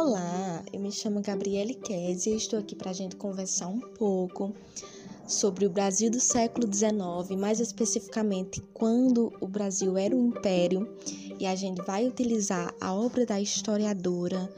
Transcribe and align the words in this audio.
Olá, 0.00 0.62
eu 0.72 0.78
me 0.78 0.92
chamo 0.92 1.20
Gabriele 1.20 1.74
Kese 1.74 2.30
e 2.30 2.36
estou 2.36 2.60
aqui 2.60 2.76
para 2.76 2.90
a 2.90 2.94
gente 2.94 3.16
conversar 3.16 3.66
um 3.66 3.80
pouco 3.80 4.54
sobre 5.26 5.66
o 5.66 5.70
Brasil 5.70 6.08
do 6.08 6.20
século 6.20 6.72
XIX, 6.72 7.36
mais 7.36 7.58
especificamente 7.58 8.60
quando 8.72 9.32
o 9.40 9.48
Brasil 9.48 9.98
era 9.98 10.14
um 10.14 10.28
império, 10.28 10.88
e 11.40 11.44
a 11.44 11.56
gente 11.56 11.82
vai 11.82 12.06
utilizar 12.06 12.72
a 12.80 12.94
obra 12.94 13.26
da 13.26 13.40
historiadora 13.40 14.48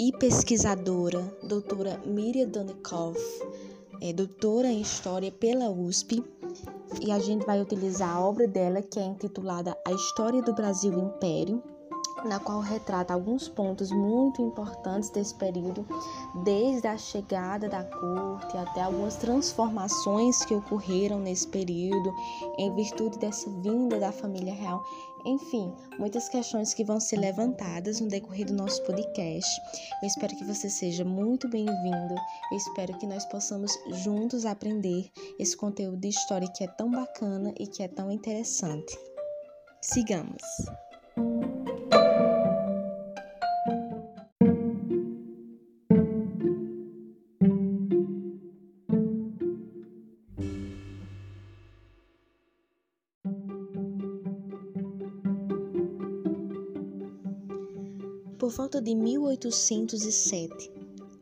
e 0.00 0.10
pesquisadora 0.10 1.22
doutora 1.44 2.02
Miriam 2.04 2.48
Donikoff, 2.48 3.16
é, 4.00 4.12
doutora 4.12 4.66
em 4.66 4.80
História 4.80 5.30
pela 5.30 5.70
USP, 5.70 6.24
e 7.00 7.12
a 7.12 7.20
gente 7.20 7.46
vai 7.46 7.62
utilizar 7.62 8.16
a 8.16 8.20
obra 8.20 8.48
dela 8.48 8.82
que 8.82 8.98
é 8.98 9.04
intitulada 9.04 9.78
A 9.86 9.92
História 9.92 10.42
do 10.42 10.52
Brasil 10.52 10.92
Império 10.98 11.62
na 12.24 12.40
qual 12.40 12.60
retrata 12.60 13.12
alguns 13.12 13.48
pontos 13.48 13.90
muito 13.90 14.40
importantes 14.40 15.10
desse 15.10 15.34
período, 15.34 15.86
desde 16.42 16.86
a 16.86 16.96
chegada 16.96 17.68
da 17.68 17.84
corte 17.84 18.56
até 18.56 18.82
algumas 18.82 19.16
transformações 19.16 20.44
que 20.44 20.54
ocorreram 20.54 21.20
nesse 21.20 21.46
período, 21.46 22.12
em 22.58 22.74
virtude 22.74 23.18
dessa 23.18 23.50
vinda 23.60 23.98
da 23.98 24.10
família 24.10 24.54
real. 24.54 24.82
Enfim, 25.26 25.72
muitas 25.98 26.28
questões 26.28 26.74
que 26.74 26.84
vão 26.84 27.00
ser 27.00 27.16
levantadas 27.16 27.98
no 27.98 28.08
decorrer 28.08 28.46
do 28.46 28.52
nosso 28.52 28.82
podcast. 28.82 29.48
Eu 30.02 30.06
espero 30.06 30.36
que 30.36 30.44
você 30.44 30.68
seja 30.68 31.02
muito 31.02 31.48
bem-vindo. 31.48 32.14
Eu 32.50 32.56
espero 32.58 32.98
que 32.98 33.06
nós 33.06 33.24
possamos 33.26 33.72
juntos 33.88 34.44
aprender 34.44 35.10
esse 35.38 35.56
conteúdo 35.56 35.96
de 35.96 36.08
história 36.08 36.48
que 36.48 36.64
é 36.64 36.68
tão 36.68 36.90
bacana 36.90 37.54
e 37.58 37.66
que 37.66 37.82
é 37.82 37.88
tão 37.88 38.10
interessante. 38.10 38.98
Sigamos! 39.80 40.42
Volta 58.56 58.80
de 58.80 58.94
1807, 58.94 60.70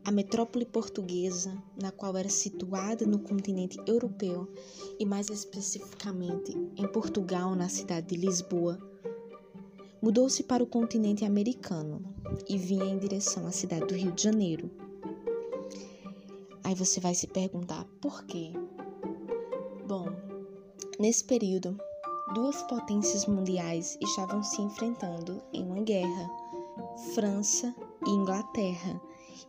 a 0.05 0.11
metrópole 0.11 0.65
portuguesa, 0.65 1.57
na 1.81 1.91
qual 1.91 2.15
era 2.15 2.29
situada 2.29 3.07
no 3.07 3.17
continente 3.17 3.79
europeu 3.87 4.47
e 4.99 5.05
mais 5.05 5.29
especificamente 5.29 6.55
em 6.77 6.87
Portugal, 6.87 7.55
na 7.55 7.67
cidade 7.69 8.15
de 8.15 8.17
Lisboa, 8.23 8.77
mudou-se 9.99 10.43
para 10.43 10.63
o 10.63 10.67
continente 10.67 11.25
americano 11.25 12.03
e 12.47 12.55
vinha 12.55 12.85
em 12.85 12.99
direção 12.99 13.47
à 13.47 13.51
cidade 13.51 13.87
do 13.87 13.95
Rio 13.95 14.11
de 14.11 14.21
Janeiro. 14.21 14.69
Aí 16.63 16.75
você 16.75 16.99
vai 16.99 17.15
se 17.15 17.25
perguntar 17.25 17.83
por 17.99 18.25
quê? 18.25 18.51
Bom, 19.87 20.05
nesse 20.99 21.23
período, 21.23 21.79
duas 22.35 22.61
potências 22.63 23.25
mundiais 23.25 23.97
estavam 23.99 24.43
se 24.43 24.61
enfrentando 24.61 25.41
em 25.51 25.63
uma 25.63 25.81
guerra 25.81 26.42
França 27.13 27.73
e 28.05 28.09
Inglaterra, 28.09 29.01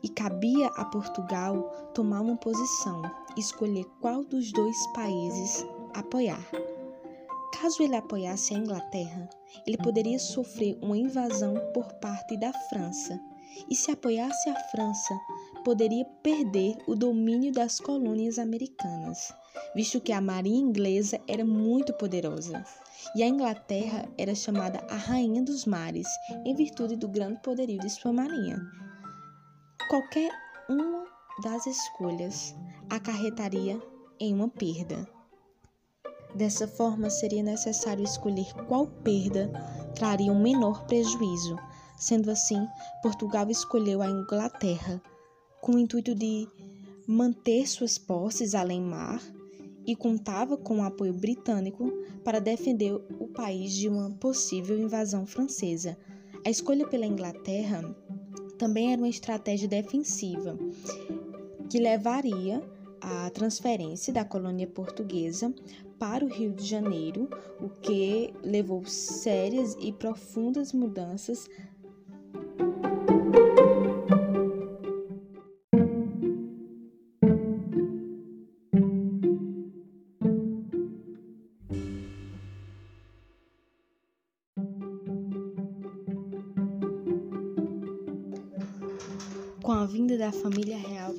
e 0.03 0.09
cabia 0.09 0.69
a 0.69 0.85
Portugal 0.85 1.63
tomar 1.95 2.21
uma 2.21 2.37
posição, 2.37 3.03
escolher 3.37 3.85
qual 4.01 4.25
dos 4.25 4.51
dois 4.53 4.77
países 4.89 5.67
apoiar. 5.93 6.45
Caso 7.53 7.83
ele 7.83 7.97
apoiasse 7.97 8.55
a 8.55 8.59
Inglaterra, 8.59 9.29
ele 9.67 9.77
poderia 9.77 10.19
sofrer 10.19 10.79
uma 10.83 10.97
invasão 10.97 11.55
por 11.73 11.93
parte 11.95 12.37
da 12.37 12.53
França, 12.71 13.21
e 13.69 13.75
se 13.77 13.91
apoiasse 13.91 14.49
a 14.49 14.57
França, 14.71 15.15
poderia 15.65 16.05
perder 16.23 16.77
o 16.87 16.95
domínio 16.95 17.53
das 17.53 17.79
colônias 17.79 18.39
americanas, 18.39 19.33
visto 19.75 20.01
que 20.01 20.13
a 20.13 20.21
marinha 20.21 20.61
inglesa 20.61 21.21
era 21.29 21.45
muito 21.45 21.93
poderosa 21.95 22.65
e 23.15 23.23
a 23.23 23.27
Inglaterra 23.27 24.09
era 24.17 24.35
chamada 24.35 24.85
a 24.91 24.97
Rainha 24.97 25.43
dos 25.43 25.65
Mares, 25.65 26.09
em 26.45 26.55
virtude 26.55 26.97
do 26.97 27.09
grande 27.09 27.41
poderio 27.41 27.79
de 27.79 27.91
sua 27.91 28.13
marinha. 28.13 28.61
Qualquer 29.89 30.31
uma 30.69 31.05
das 31.43 31.67
escolhas 31.67 32.55
acarretaria 32.89 33.81
em 34.21 34.35
uma 34.35 34.49
perda. 34.49 35.09
Dessa 36.35 36.67
forma, 36.67 37.11
seria 37.11 37.43
necessário 37.43 38.03
escolher 38.03 38.53
qual 38.67 38.87
perda 38.87 39.51
traria 39.95 40.33
um 40.33 40.43
menor 40.43 40.85
prejuízo. 40.87 41.57
Sendo 41.97 42.31
assim, 42.31 42.67
Portugal 43.03 43.49
escolheu 43.49 44.03
a 44.03 44.07
Inglaterra 44.09 45.01
com 45.61 45.73
o 45.73 45.79
intuito 45.79 46.15
de 46.15 46.49
manter 47.07 47.67
suas 47.69 47.99
posses 47.99 48.55
além 48.55 48.81
mar 48.81 49.21
e 49.87 49.95
contava 49.95 50.57
com 50.57 50.79
o 50.79 50.83
apoio 50.83 51.13
britânico 51.13 51.91
para 52.23 52.41
defender 52.41 52.95
o 53.19 53.29
país 53.29 53.73
de 53.73 53.89
uma 53.89 54.11
possível 54.11 54.79
invasão 54.79 55.27
francesa. 55.27 55.97
A 56.45 56.51
escolha 56.51 56.87
pela 56.87 57.07
Inglaterra 57.07 57.83
também 58.59 58.93
era 58.93 59.01
uma 59.01 59.09
estratégia 59.09 59.69
defensiva 59.69 60.59
que 61.69 61.79
levaria 61.79 62.63
à 63.01 63.29
transferência 63.31 64.13
da 64.13 64.25
colônia 64.25 64.67
portuguesa 64.67 65.53
para 65.99 66.25
o 66.25 66.29
Rio 66.29 66.53
de 66.53 66.65
Janeiro, 66.65 67.29
o 67.61 67.69
que 67.69 68.33
levou 68.43 68.85
sérias 68.85 69.77
e 69.81 69.93
profundas 69.93 70.73
mudanças 70.73 71.49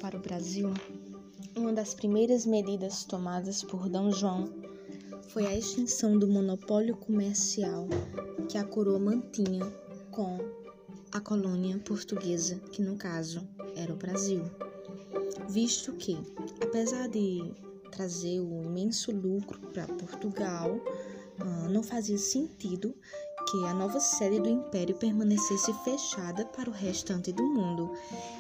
para 0.06 0.18
o 0.18 0.22
Brasil, 0.22 0.72
uma 1.56 1.74
das 1.74 1.96
primeiras 1.96 2.46
medidas 2.46 3.04
tomadas 3.06 3.64
por 3.64 3.90
D. 3.90 3.98
João 4.12 4.54
foi 5.30 5.48
a 5.48 5.58
extinção 5.58 6.20
do 6.20 6.28
monopólio 6.28 6.96
comercial 6.96 7.88
que 8.48 8.56
a 8.56 8.64
coroa 8.64 9.00
mantinha 9.00 9.66
com 10.12 10.38
a 11.12 11.20
colônia 11.20 11.80
portuguesa, 11.80 12.60
que 12.72 12.84
no 12.84 12.96
caso 12.96 13.50
era 13.76 13.92
o 13.92 13.96
Brasil. 13.96 14.44
Visto 15.50 15.92
que, 15.94 16.16
apesar 16.62 17.10
de 17.10 17.42
trazer 17.90 18.40
o 18.42 18.62
imenso 18.62 19.12
lucro 19.12 19.60
para 19.74 19.88
Portugal, 19.88 20.80
ah, 21.40 21.68
não 21.68 21.82
fazia 21.82 22.20
sentido 22.20 22.94
que 23.48 23.66
a 23.66 23.74
nova 23.74 24.00
sede 24.00 24.40
do 24.40 24.50
império 24.50 24.96
permanecesse 24.96 25.74
fechada 25.84 26.46
para 26.46 26.70
o 26.70 26.74
restante 26.74 27.32
do 27.32 27.44
mundo. 27.44 27.92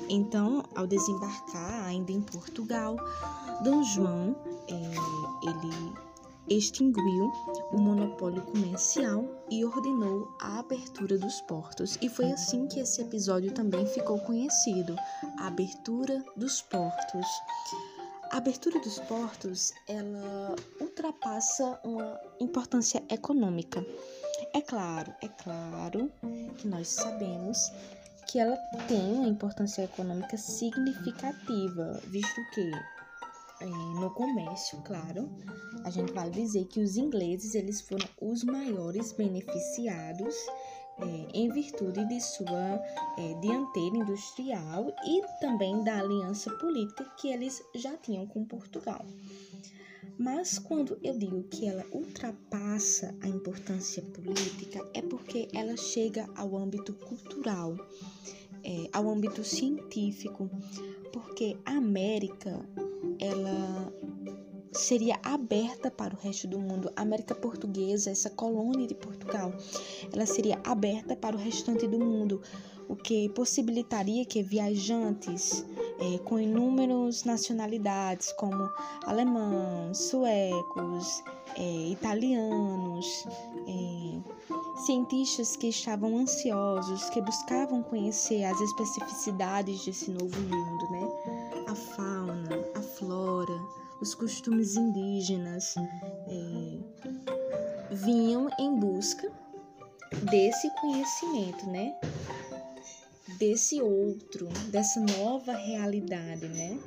Então, 0.09 0.63
ao 0.75 0.87
desembarcar 0.87 1.85
ainda 1.85 2.11
em 2.11 2.21
Portugal, 2.21 2.95
Dom 3.63 3.83
João 3.83 4.35
é, 4.67 5.47
ele 5.47 5.93
extinguiu 6.49 7.31
o 7.71 7.77
monopólio 7.77 8.41
comercial 8.43 9.25
e 9.49 9.65
ordenou 9.65 10.27
a 10.39 10.59
abertura 10.59 11.17
dos 11.17 11.41
portos. 11.41 11.97
E 12.01 12.09
foi 12.09 12.31
assim 12.31 12.67
que 12.67 12.79
esse 12.79 13.01
episódio 13.01 13.51
também 13.51 13.85
ficou 13.85 14.19
conhecido, 14.19 14.95
a 15.39 15.47
abertura 15.47 16.23
dos 16.35 16.61
portos. 16.61 17.25
A 18.31 18.37
abertura 18.37 18.79
dos 18.79 18.99
portos, 18.99 19.73
ela 19.87 20.55
ultrapassa 20.81 21.79
uma 21.83 22.19
importância 22.39 23.03
econômica. 23.09 23.85
É 24.55 24.61
claro, 24.61 25.13
é 25.21 25.27
claro 25.27 26.09
que 26.57 26.65
nós 26.65 26.87
sabemos 26.87 27.73
que 28.25 28.39
ela 28.39 28.55
tem 28.87 29.11
uma 29.11 29.27
importância 29.27 29.83
econômica 29.83 30.37
significativa, 30.37 31.99
visto 32.05 32.41
que 32.53 32.71
é, 33.59 33.65
no 33.65 34.09
comércio, 34.11 34.81
claro, 34.83 35.29
a 35.83 35.89
gente 35.89 36.13
vai 36.13 36.29
dizer 36.29 36.63
que 36.67 36.79
os 36.79 36.95
ingleses 36.95 37.53
eles 37.53 37.81
foram 37.81 38.07
os 38.21 38.45
maiores 38.45 39.11
beneficiados 39.11 40.33
é, 40.99 41.27
em 41.33 41.49
virtude 41.49 42.05
de 42.05 42.21
sua 42.21 42.81
é, 43.17 43.33
dianteira 43.41 43.97
industrial 43.97 44.95
e 45.05 45.21
também 45.39 45.83
da 45.83 45.99
aliança 45.99 46.51
política 46.51 47.03
que 47.17 47.29
eles 47.29 47.61
já 47.73 47.97
tinham 47.97 48.25
com 48.25 48.45
Portugal. 48.45 49.05
Mas 50.17 50.57
quando 50.57 50.97
eu 51.03 51.17
digo 51.17 51.43
que 51.43 51.67
ela 51.67 51.85
ultrapassa 51.91 53.13
a 53.21 53.27
importância 53.27 54.01
política, 54.01 54.87
é 54.93 55.01
porque 55.01 55.49
ela 55.53 55.75
chega 55.75 56.27
ao 56.35 56.55
âmbito 56.55 56.93
cultural, 56.93 57.75
é, 58.63 58.89
ao 58.93 59.09
âmbito 59.09 59.43
científico, 59.43 60.49
porque 61.11 61.57
a 61.65 61.71
América 61.71 62.65
ela 63.19 63.93
seria 64.77 65.19
aberta 65.23 65.89
para 65.89 66.13
o 66.13 66.17
resto 66.17 66.47
do 66.47 66.59
mundo. 66.59 66.91
A 66.95 67.01
América 67.01 67.33
Portuguesa, 67.33 68.11
essa 68.11 68.29
colônia 68.29 68.87
de 68.87 68.95
Portugal, 68.95 69.53
ela 70.11 70.25
seria 70.25 70.59
aberta 70.63 71.15
para 71.15 71.35
o 71.35 71.39
restante 71.39 71.87
do 71.87 71.99
mundo, 71.99 72.41
o 72.87 72.95
que 72.95 73.29
possibilitaria 73.29 74.25
que 74.25 74.43
viajantes 74.43 75.65
é, 75.99 76.17
com 76.19 76.39
inúmeras 76.39 77.23
nacionalidades, 77.23 78.31
como 78.33 78.69
alemães, 79.05 79.97
suecos, 79.97 81.23
é, 81.55 81.87
italianos, 81.89 83.25
é, 83.67 84.35
cientistas 84.85 85.55
que 85.55 85.67
estavam 85.67 86.17
ansiosos, 86.17 87.09
que 87.09 87.21
buscavam 87.21 87.81
conhecer 87.81 88.43
as 88.43 88.59
especificidades 88.59 89.85
desse 89.85 90.11
novo 90.11 90.39
mundo, 90.41 90.91
né? 90.91 91.07
A 91.67 91.75
fauna, 91.75 92.24
os 94.05 94.13
costumes 94.13 94.75
indígenas, 94.75 95.73
é, 96.27 96.77
vinham 97.91 98.47
em 98.59 98.79
busca 98.79 99.31
desse 100.29 100.69
conhecimento, 100.75 101.65
né? 101.65 101.99
Desse 103.39 103.81
outro, 103.81 104.47
dessa 104.69 104.99
nova 104.99 105.53
realidade, 105.53 106.47
né? 106.47 106.79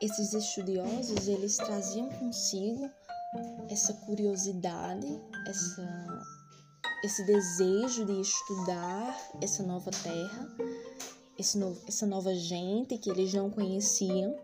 Esses 0.00 0.32
estudiosos, 0.32 1.28
eles 1.28 1.58
traziam 1.58 2.08
consigo 2.08 2.90
essa 3.68 3.92
curiosidade, 3.92 5.20
essa, 5.46 6.22
esse 7.04 7.22
desejo 7.26 8.06
de 8.06 8.18
estudar 8.18 9.14
essa 9.42 9.62
nova 9.62 9.90
terra, 9.90 10.48
esse 11.38 11.58
novo, 11.58 11.78
essa 11.86 12.06
nova 12.06 12.34
gente 12.34 12.96
que 12.96 13.10
eles 13.10 13.34
não 13.34 13.50
conheciam 13.50 14.34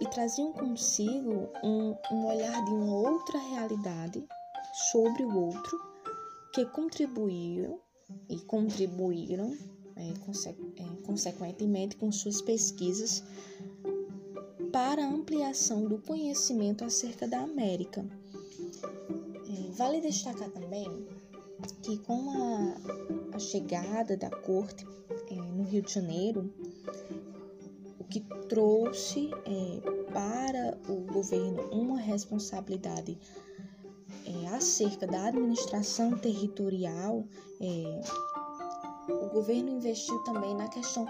e 0.00 0.06
traziam 0.06 0.52
consigo 0.52 1.48
um, 1.62 1.94
um 2.10 2.26
olhar 2.26 2.64
de 2.64 2.70
uma 2.70 2.94
outra 2.94 3.38
realidade 3.38 4.26
sobre 4.90 5.24
o 5.24 5.36
outro 5.36 5.80
que 6.52 6.64
contribuíram 6.66 7.80
e 8.28 8.36
contribuíram 8.40 9.56
é, 9.98 10.14
conse 10.24 10.48
é, 10.48 10.54
consequentemente 11.04 11.96
com 11.96 12.10
suas 12.12 12.40
pesquisas 12.40 13.22
para 14.72 15.04
a 15.04 15.08
ampliação 15.08 15.86
do 15.88 15.98
conhecimento 15.98 16.84
acerca 16.84 17.26
da 17.26 17.40
América. 17.40 18.06
É, 19.48 19.72
vale 19.72 20.00
destacar 20.00 20.50
também 20.50 20.86
que 21.82 21.98
com 21.98 22.30
a, 22.30 23.36
a 23.36 23.38
chegada 23.38 24.16
da 24.16 24.30
corte 24.30 24.86
é, 25.30 25.34
no 25.34 25.64
Rio 25.64 25.82
de 25.82 25.92
Janeiro, 25.92 26.52
que 28.10 28.20
trouxe 28.48 29.30
é, 29.44 30.12
para 30.12 30.78
o 30.88 31.00
governo 31.12 31.62
uma 31.70 31.98
responsabilidade 31.98 33.18
é, 34.26 34.46
acerca 34.48 35.06
da 35.06 35.26
administração 35.26 36.16
territorial, 36.18 37.24
é, 37.60 38.00
o 39.08 39.28
governo 39.30 39.70
investiu 39.70 40.18
também 40.20 40.54
na 40.54 40.68
questão 40.68 41.06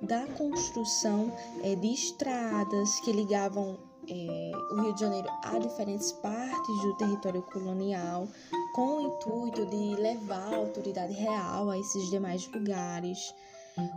da 0.00 0.26
construção 0.26 1.32
é, 1.62 1.74
de 1.74 1.92
estradas 1.92 2.98
que 3.00 3.12
ligavam 3.12 3.78
é, 4.08 4.52
o 4.72 4.82
Rio 4.82 4.94
de 4.94 5.00
Janeiro 5.00 5.28
a 5.44 5.58
diferentes 5.58 6.12
partes 6.12 6.82
do 6.82 6.96
território 6.96 7.42
colonial, 7.42 8.26
com 8.74 8.96
o 8.96 9.00
intuito 9.02 9.66
de 9.66 9.94
levar 9.96 10.52
a 10.52 10.56
autoridade 10.56 11.12
real 11.12 11.70
a 11.70 11.78
esses 11.78 12.10
demais 12.10 12.50
lugares. 12.52 13.32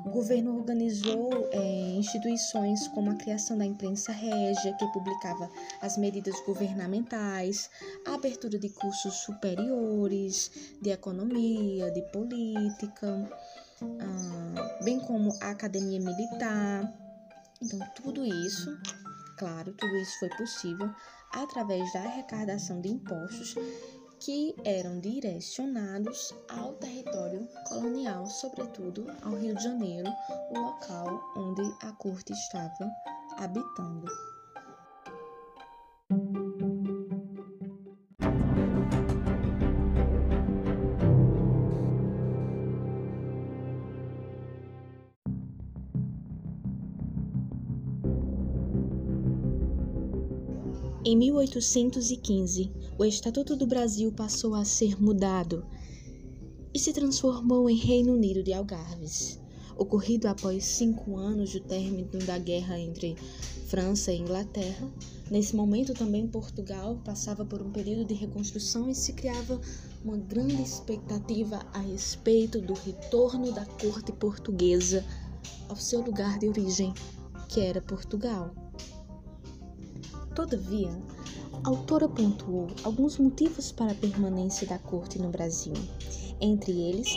O 0.05 0.09
governo 0.09 0.57
organizou 0.57 1.49
é, 1.51 1.57
instituições 1.97 2.87
como 2.89 3.11
a 3.11 3.15
criação 3.15 3.57
da 3.57 3.65
imprensa 3.65 4.11
régia, 4.13 4.73
que 4.77 4.87
publicava 4.93 5.49
as 5.81 5.97
medidas 5.97 6.39
governamentais, 6.45 7.69
a 8.07 8.13
abertura 8.13 8.57
de 8.57 8.69
cursos 8.69 9.15
superiores 9.15 10.49
de 10.81 10.91
economia, 10.91 11.91
de 11.91 12.01
política, 12.03 13.29
ah, 13.99 14.79
bem 14.83 14.99
como 14.99 15.33
a 15.41 15.49
academia 15.49 15.99
militar. 15.99 16.93
Então, 17.61 17.79
tudo 17.95 18.25
isso, 18.25 18.77
claro, 19.37 19.73
tudo 19.73 19.95
isso 19.97 20.19
foi 20.19 20.29
possível 20.29 20.89
através 21.31 21.91
da 21.91 21.99
arrecadação 21.99 22.79
de 22.79 22.89
impostos 22.89 23.55
que 24.19 24.55
eram 24.63 24.99
direcionados 24.99 26.33
ao 26.49 26.73
território 26.73 27.47
colonial, 27.67 28.25
sobretudo 28.27 29.05
ao 29.21 29.35
Rio 29.35 29.55
de 29.55 29.63
Janeiro, 29.63 30.11
o 30.51 30.59
local 30.59 31.07
onde 31.35 31.61
a 31.81 31.91
corte 31.93 32.33
estava 32.33 32.95
habitando. 33.37 34.34
Em 51.15 51.17
1815, 51.17 52.73
o 52.99 53.05
Estatuto 53.05 53.55
do 53.55 53.65
Brasil 53.65 54.11
passou 54.11 54.53
a 54.53 54.65
ser 54.65 55.01
mudado 55.01 55.65
e 56.73 56.77
se 56.77 56.91
transformou 56.91 57.69
em 57.69 57.77
Reino 57.77 58.11
Unido 58.11 58.43
de 58.43 58.51
Algarves, 58.51 59.39
ocorrido 59.77 60.27
após 60.27 60.65
cinco 60.65 61.15
anos 61.15 61.53
do 61.53 61.61
término 61.61 62.19
da 62.25 62.37
guerra 62.37 62.77
entre 62.77 63.15
França 63.67 64.11
e 64.11 64.17
Inglaterra. 64.17 64.91
Nesse 65.31 65.55
momento, 65.55 65.93
também 65.93 66.27
Portugal 66.27 66.99
passava 67.05 67.45
por 67.45 67.61
um 67.61 67.71
período 67.71 68.09
de 68.09 68.13
reconstrução 68.13 68.89
e 68.89 68.93
se 68.93 69.13
criava 69.13 69.61
uma 70.03 70.17
grande 70.17 70.61
expectativa 70.61 71.65
a 71.71 71.79
respeito 71.79 72.59
do 72.59 72.73
retorno 72.73 73.53
da 73.53 73.65
corte 73.65 74.11
portuguesa 74.11 75.01
ao 75.69 75.77
seu 75.77 76.01
lugar 76.01 76.37
de 76.39 76.49
origem, 76.49 76.93
que 77.47 77.61
era 77.61 77.81
Portugal. 77.81 78.64
Todavia, 80.35 80.91
a 81.63 81.69
autora 81.69 82.09
pontuou 82.09 82.67
alguns 82.83 83.17
motivos 83.17 83.71
para 83.71 83.93
a 83.93 83.95
permanência 83.95 84.67
da 84.67 84.77
corte 84.77 85.17
no 85.17 85.29
Brasil. 85.29 85.73
Entre 86.41 86.73
eles, 86.73 87.07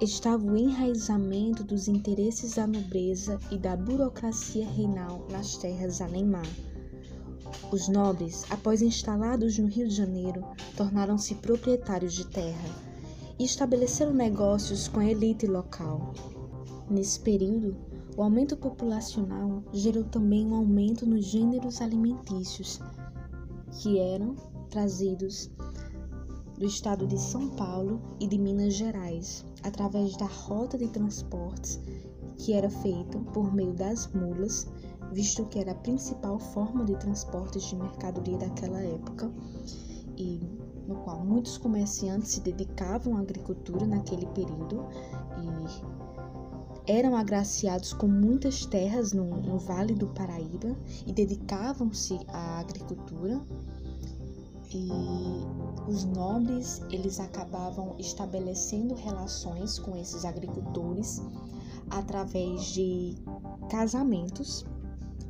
estava 0.00 0.42
o 0.42 0.56
enraizamento 0.56 1.62
dos 1.62 1.88
interesses 1.88 2.54
da 2.54 2.66
nobreza 2.66 3.38
e 3.50 3.58
da 3.58 3.76
burocracia 3.76 4.66
reinal 4.66 5.26
nas 5.30 5.58
terras 5.58 6.00
alemã. 6.00 6.40
Os 7.70 7.86
nobres, 7.86 8.44
após 8.50 8.80
instalados 8.80 9.58
no 9.58 9.66
Rio 9.66 9.86
de 9.86 9.94
Janeiro, 9.94 10.42
tornaram-se 10.74 11.34
proprietários 11.34 12.14
de 12.14 12.26
terra 12.26 12.70
e 13.38 13.44
estabeleceram 13.44 14.14
negócios 14.14 14.88
com 14.88 15.00
a 15.00 15.04
elite 15.04 15.46
local. 15.46 16.14
Nesse 16.88 17.20
período, 17.20 17.76
o 18.16 18.22
aumento 18.22 18.56
populacional 18.56 19.62
gerou 19.72 20.04
também 20.04 20.46
um 20.46 20.54
aumento 20.54 21.06
nos 21.06 21.24
gêneros 21.24 21.80
alimentícios 21.80 22.80
que 23.70 23.98
eram 23.98 24.36
trazidos 24.68 25.50
do 26.58 26.66
estado 26.66 27.06
de 27.06 27.18
São 27.18 27.48
Paulo 27.50 28.00
e 28.20 28.26
de 28.26 28.38
Minas 28.38 28.74
Gerais, 28.74 29.44
através 29.62 30.16
da 30.16 30.26
rota 30.26 30.76
de 30.76 30.88
transportes 30.88 31.80
que 32.36 32.52
era 32.52 32.68
feita 32.68 33.18
por 33.32 33.54
meio 33.54 33.72
das 33.72 34.08
mulas, 34.12 34.68
visto 35.12 35.44
que 35.46 35.58
era 35.58 35.72
a 35.72 35.76
principal 35.76 36.38
forma 36.38 36.84
de 36.84 36.96
transportes 36.96 37.64
de 37.64 37.76
mercadoria 37.76 38.36
daquela 38.38 38.80
época, 38.80 39.30
e 40.16 40.40
no 40.86 40.96
qual 40.96 41.24
muitos 41.24 41.56
comerciantes 41.56 42.32
se 42.32 42.40
dedicavam 42.40 43.16
à 43.16 43.20
agricultura 43.20 43.86
naquele 43.86 44.26
período 44.26 44.86
e 45.40 45.46
eram 46.86 47.16
agraciados 47.16 47.92
com 47.92 48.08
muitas 48.08 48.66
terras 48.66 49.12
no, 49.12 49.24
no 49.24 49.58
Vale 49.58 49.94
do 49.94 50.08
Paraíba 50.08 50.76
e 51.06 51.12
dedicavam-se 51.12 52.18
à 52.28 52.60
agricultura. 52.60 53.40
E 54.74 54.88
os 55.86 56.04
nobres, 56.04 56.80
eles 56.90 57.20
acabavam 57.20 57.94
estabelecendo 57.98 58.94
relações 58.94 59.78
com 59.78 59.96
esses 59.96 60.24
agricultores 60.24 61.20
através 61.90 62.64
de 62.72 63.14
casamentos. 63.68 64.64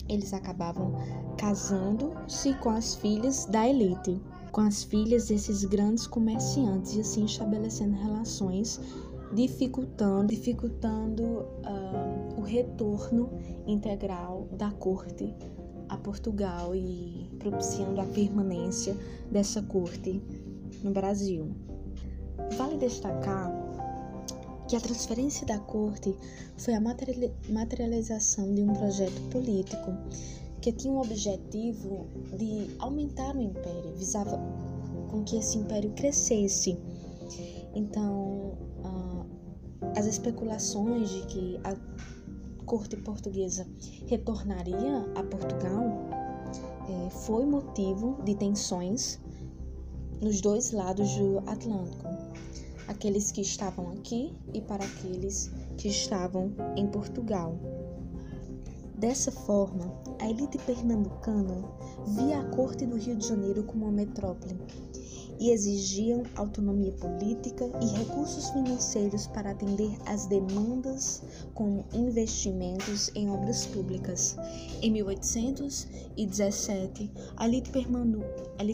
Eles 0.09 0.33
acabavam 0.33 0.93
casando-se 1.37 2.55
com 2.55 2.71
as 2.71 2.95
filhas 2.95 3.47
da 3.47 3.69
elite, 3.69 4.21
com 4.53 4.61
as 4.61 4.85
filhas 4.85 5.27
desses 5.29 5.65
grandes 5.65 6.07
comerciantes 6.07 6.95
e 6.95 7.01
assim 7.01 7.25
estabelecendo 7.25 7.97
relações 7.97 8.81
dificultando, 9.35 10.29
dificultando 10.29 11.23
uh, 11.23 12.39
o 12.39 12.43
retorno 12.43 13.31
integral 13.67 14.49
da 14.53 14.71
corte 14.73 15.35
a 15.89 15.97
Portugal 15.99 16.75
e 16.75 17.29
propiciando 17.39 18.01
a 18.01 18.07
permanência 18.07 18.97
dessa 19.31 19.63
corte 19.63 20.23
no 20.83 20.91
Brasil. 20.91 21.55
Vale 22.57 22.79
destacar 22.79 23.53
que 24.67 24.75
a 24.75 24.81
transferência 24.81 25.47
da 25.47 25.59
corte 25.59 26.17
foi 26.57 26.75
a 26.75 26.81
materialização 26.81 28.55
de 28.55 28.63
um 28.63 28.73
projeto 28.73 29.21
político 29.31 29.93
que 30.63 30.73
tinha 30.73 30.95
o 30.95 31.01
objetivo 31.01 32.07
de 32.39 32.71
aumentar 32.79 33.37
o 33.37 33.43
império, 33.43 33.93
visava 33.95 34.41
com 35.11 35.23
que 35.25 35.37
esse 35.37 35.59
império 35.59 35.91
crescesse. 35.91 36.79
Então, 37.75 38.57
as 39.97 40.07
especulações 40.07 41.11
de 41.11 41.23
que 41.27 41.61
a 41.65 41.77
corte 42.65 42.97
portuguesa 42.97 43.67
retornaria 44.07 45.05
a 45.15 45.23
Portugal 45.23 45.85
é, 46.89 47.11
foi 47.11 47.45
motivo 47.45 48.21
de 48.25 48.35
tensões 48.35 49.21
nos 50.21 50.41
dois 50.41 50.71
lados 50.71 51.17
do 51.17 51.39
Atlântico, 51.41 52.09
aqueles 52.87 53.33
que 53.33 53.41
estavam 53.41 53.91
aqui 53.91 54.33
e 54.55 54.61
para 54.61 54.85
aqueles 54.85 55.51
que 55.77 55.89
estavam 55.89 56.53
em 56.77 56.87
Portugal. 56.87 57.59
Dessa 58.97 59.33
forma, 59.33 59.93
a 60.21 60.31
elite 60.31 60.59
pernambucana 60.59 61.65
via 62.07 62.41
a 62.41 62.45
corte 62.51 62.87
do 62.87 62.97
Rio 62.97 63.17
de 63.17 63.27
Janeiro 63.27 63.65
como 63.65 63.87
uma 63.87 63.93
metrópole 63.93 64.57
e 65.39 65.51
exigiam 65.51 66.23
autonomia 66.37 66.93
política 66.93 67.71
e 67.81 67.87
recursos 67.99 68.49
financeiros 68.51 69.27
para 69.27 69.51
atender 69.51 69.91
às 70.07 70.27
demandas 70.27 71.23
como 71.55 71.85
investimentos 71.93 73.11
em 73.15 73.29
obras 73.31 73.67
públicas. 73.67 74.37
Em 74.81 74.91
1817, 74.91 77.11
a 77.37 77.47
elite 77.47 77.71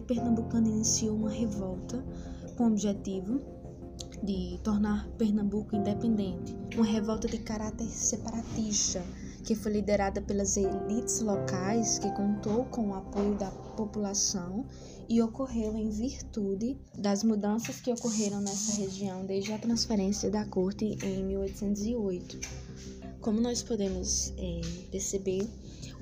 pernambucana 0.06 0.68
iniciou 0.68 1.16
uma 1.16 1.30
revolta 1.30 2.04
com 2.56 2.64
o 2.64 2.68
objetivo 2.68 3.40
de 4.22 4.58
tornar 4.64 5.08
Pernambuco 5.16 5.76
independente, 5.76 6.56
uma 6.74 6.84
revolta 6.84 7.28
de 7.28 7.38
caráter 7.38 7.86
separatista 7.86 9.02
que 9.44 9.54
foi 9.54 9.72
liderada 9.72 10.20
pelas 10.20 10.56
elites 10.56 11.20
locais, 11.20 11.98
que 11.98 12.10
contou 12.12 12.64
com 12.66 12.90
o 12.90 12.94
apoio 12.94 13.34
da 13.36 13.50
população 13.76 14.66
e 15.08 15.22
ocorreu 15.22 15.76
em 15.76 15.88
virtude 15.90 16.76
das 16.96 17.24
mudanças 17.24 17.80
que 17.80 17.90
ocorreram 17.90 18.40
nessa 18.40 18.80
região 18.80 19.24
desde 19.24 19.52
a 19.52 19.58
transferência 19.58 20.30
da 20.30 20.44
corte 20.44 20.84
em 21.02 21.24
1808. 21.24 22.38
Como 23.20 23.40
nós 23.40 23.62
podemos 23.62 24.32
é, 24.36 24.60
perceber, 24.90 25.48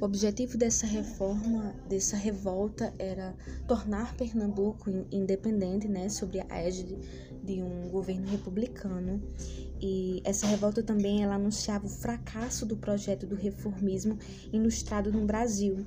o 0.01 0.05
objetivo 0.05 0.59
dessa 0.59 0.87
reforma, 0.87 1.75
dessa 1.89 2.17
revolta, 2.17 2.93
era 2.99 3.35
tornar 3.67 4.15
Pernambuco 4.15 4.91
independente, 5.11 5.89
né, 5.89 6.11
sobre 6.11 6.41
a 6.41 6.61
égide 6.61 6.99
de 7.43 7.63
um 7.63 7.89
governo 7.89 8.29
republicano. 8.29 9.23
E 9.81 10.23
essa 10.25 10.47
revolta 10.47 10.83
também 10.83 11.23
ela 11.23 11.35
anunciava 11.35 11.87
o 11.87 11.91
fracasso 11.91 12.65
do 12.65 12.77
projeto 12.77 13.27
do 13.27 13.35
reformismo 13.35 14.19
ilustrado 14.53 15.13
no 15.13 15.27
Brasil, 15.27 15.85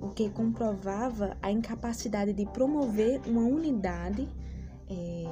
o 0.00 0.10
que 0.10 0.28
comprovava 0.28 1.36
a 1.40 1.50
incapacidade 1.50 2.32
de 2.32 2.44
promover 2.46 3.20
uma 3.26 3.42
unidade, 3.42 4.28
é, 4.88 5.24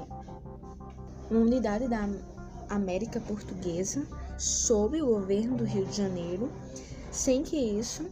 uma 1.30 1.40
unidade 1.40 1.86
da 1.86 2.08
América 2.68 3.20
Portuguesa 3.20 4.06
sob 4.38 5.02
o 5.02 5.06
governo 5.06 5.56
do 5.56 5.64
Rio 5.64 5.84
de 5.84 5.96
Janeiro. 5.96 6.50
Sem 7.10 7.42
que 7.42 7.56
isso 7.56 8.06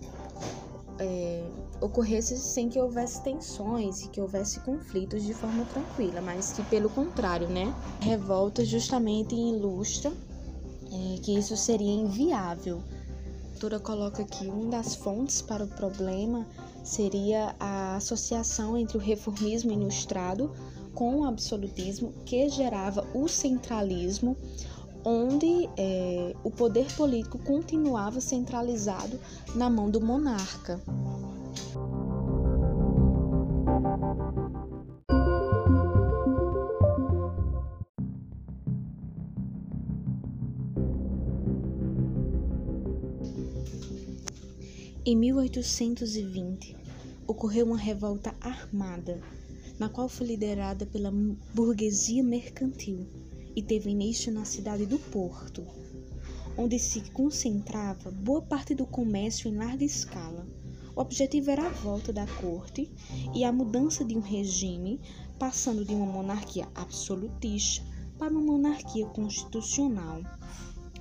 é, 0.99 1.43
ocorresse 1.81 2.37
sem 2.39 2.69
que 2.69 2.81
houvesse 2.81 3.23
tensões 3.23 4.03
e 4.03 4.09
que 4.09 4.21
houvesse 4.21 4.61
conflitos 4.61 5.23
de 5.23 5.35
forma 5.35 5.65
tranquila, 5.65 6.21
mas 6.21 6.53
que 6.53 6.63
pelo 6.65 6.89
contrário, 6.89 7.49
né, 7.49 7.75
revolta 8.01 8.65
justamente 8.65 9.35
ilustra 9.35 10.13
é, 10.93 11.19
que 11.21 11.37
isso 11.37 11.57
seria 11.57 11.93
inviável. 11.93 12.83
A 13.51 13.55
autora 13.55 13.81
coloca 13.81 14.25
que 14.25 14.47
uma 14.47 14.71
das 14.71 14.95
fontes 14.95 15.41
para 15.41 15.65
o 15.65 15.69
problema 15.69 16.47
seria 16.85 17.55
a 17.59 17.97
associação 17.97 18.77
entre 18.77 18.97
o 18.97 19.01
reformismo 19.01 19.73
ilustrado 19.73 20.53
com 20.95 21.21
o 21.21 21.25
absolutismo 21.25 22.13
que 22.25 22.49
gerava 22.49 23.07
o 23.15 23.27
centralismo 23.29 24.37
onde 25.05 25.69
é, 25.77 26.16
poder 26.57 26.91
político 26.95 27.39
continuava 27.39 28.21
centralizado 28.21 29.21
na 29.55 29.69
mão 29.69 29.91
do 29.91 30.01
monarca. 30.01 30.81
Em 45.05 45.15
1820, 45.15 46.77
ocorreu 47.29 47.67
uma 47.67 47.77
revolta 47.77 48.35
armada, 48.41 49.21
na 49.79 49.89
qual 49.89 50.09
foi 50.09 50.27
liderada 50.27 50.85
pela 50.85 51.13
burguesia 51.55 52.25
mercantil 52.25 53.07
e 53.55 53.63
teve 53.63 53.91
início 53.91 54.33
na 54.33 54.45
cidade 54.45 54.85
do 54.85 54.99
Porto, 54.99 55.65
onde 56.57 56.79
se 56.79 57.01
concentrava 57.11 58.11
boa 58.11 58.41
parte 58.41 58.75
do 58.75 58.87
comércio 58.87 59.49
em 59.49 59.57
larga 59.57 59.85
escala. 59.85 60.47
O 60.95 61.01
objetivo 61.01 61.51
era 61.51 61.67
a 61.67 61.73
volta 61.73 62.13
da 62.13 62.27
corte 62.27 62.91
e 63.35 63.45
a 63.45 63.53
mudança 63.53 64.03
de 64.03 64.17
um 64.17 64.21
regime, 64.21 64.99
passando 65.39 65.85
de 65.85 65.95
uma 65.95 66.07
monarquia 66.07 66.67
absolutista 66.75 67.85
para 68.19 68.33
uma 68.33 68.41
monarquia 68.41 69.07
constitucional. 69.07 70.23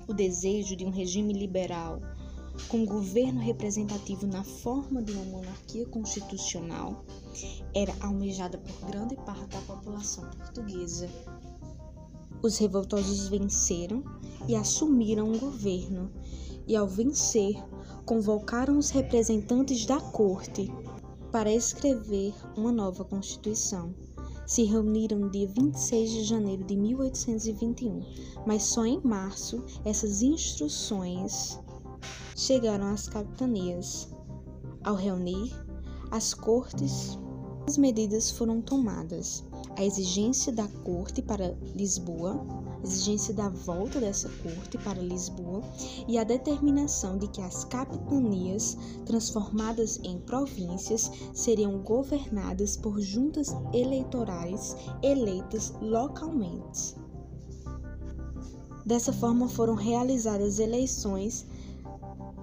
O 0.07 0.13
desejo 0.13 0.75
de 0.75 0.85
um 0.85 0.89
regime 0.89 1.31
liberal, 1.31 2.01
com 2.67 2.85
governo 2.85 3.39
representativo 3.39 4.27
na 4.27 4.43
forma 4.43 5.01
de 5.01 5.13
uma 5.13 5.23
monarquia 5.23 5.85
constitucional, 5.85 7.05
era 7.73 7.95
almejada 8.01 8.57
por 8.57 8.89
grande 8.89 9.15
parte 9.15 9.47
da 9.47 9.61
população 9.61 10.29
portuguesa. 10.31 11.09
Os 12.41 12.57
revoltosos 12.57 13.27
venceram 13.27 14.03
e 14.47 14.55
assumiram 14.55 15.31
o 15.31 15.39
governo, 15.39 16.11
e 16.67 16.75
ao 16.75 16.87
vencer, 16.87 17.63
convocaram 18.05 18.77
os 18.77 18.89
representantes 18.89 19.85
da 19.85 19.99
corte 19.99 20.71
para 21.31 21.51
escrever 21.51 22.33
uma 22.55 22.71
nova 22.71 23.03
Constituição. 23.03 23.93
Se 24.45 24.63
reuniram 24.63 25.17
no 25.17 25.29
dia 25.29 25.47
26 25.47 26.09
de 26.11 26.23
janeiro 26.23 26.63
de 26.63 26.77
1821, 26.77 28.01
mas 28.45 28.63
só 28.63 28.85
em 28.85 29.01
março 29.03 29.63
essas 29.83 30.21
instruções 30.21 31.59
chegaram 32.35 32.87
às 32.87 33.07
capitanias. 33.07 34.07
Ao 34.83 34.95
reunir, 34.95 35.51
as 36.11 36.33
cortes, 36.33 37.17
as 37.67 37.75
medidas 37.75 38.29
foram 38.29 38.61
tomadas 38.61 39.43
a 39.77 39.83
exigência 39.83 40.53
da 40.53 40.67
corte 40.83 41.21
para 41.21 41.55
Lisboa, 41.75 42.45
a 42.81 42.83
exigência 42.83 43.33
da 43.33 43.49
volta 43.49 43.99
dessa 43.99 44.29
corte 44.41 44.77
para 44.77 45.01
Lisboa 45.01 45.61
e 46.07 46.17
a 46.17 46.23
determinação 46.23 47.17
de 47.17 47.27
que 47.27 47.41
as 47.41 47.65
capitanias 47.65 48.77
transformadas 49.05 49.99
em 50.03 50.17
províncias 50.19 51.11
seriam 51.33 51.79
governadas 51.79 52.77
por 52.77 53.01
juntas 53.01 53.53
eleitorais 53.73 54.75
eleitas 55.03 55.73
localmente. 55.81 56.95
Dessa 58.85 59.11
forma 59.11 59.49
foram 59.49 59.73
realizadas 59.73 60.59
eleições 60.59 61.45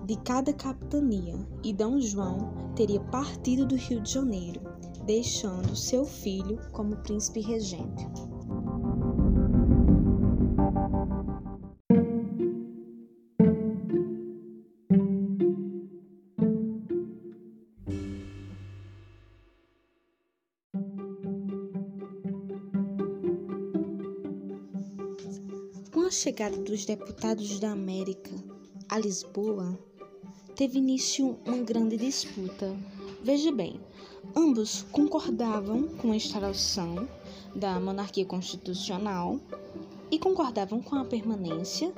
de 0.05 0.17
cada 0.17 0.53
capitania 0.53 1.39
e 1.63 1.73
D. 1.73 1.85
João 2.01 2.73
teria 2.75 3.01
partido 3.01 3.65
do 3.65 3.77
Rio 3.77 4.01
de 4.01 4.13
Janeiro 4.13 4.72
deixando 5.05 5.75
seu 5.75 6.05
filho 6.05 6.59
como 6.73 6.97
príncipe 6.99 7.41
regente. 7.41 8.07
Com 25.93 26.01
a 26.07 26.11
chegada 26.11 26.57
dos 26.57 26.85
deputados 26.85 27.59
da 27.59 27.73
América 27.73 28.31
a 28.89 28.99
Lisboa, 28.99 29.79
teve 30.55 30.79
início 30.79 31.39
uma 31.47 31.63
grande 31.65 31.97
disputa. 31.97 32.77
Veja 33.23 33.51
bem, 33.51 33.81
Ambos 34.35 34.83
concordavam 34.93 35.89
com 35.99 36.13
a 36.13 36.17
instauração 36.17 37.09
da 37.55 37.79
monarquia 37.79 38.25
constitucional 38.25 39.39
e 40.11 40.19
concordavam 40.19 40.81
com 40.81 40.97
a 40.97 41.05
permanência 41.05 41.93